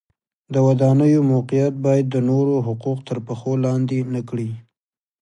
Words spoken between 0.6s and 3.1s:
ودانیو موقعیت باید د نورو حقوق